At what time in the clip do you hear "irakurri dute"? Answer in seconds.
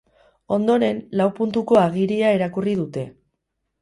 2.39-3.05